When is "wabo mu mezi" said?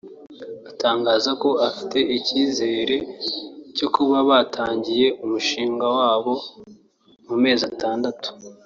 5.97-7.63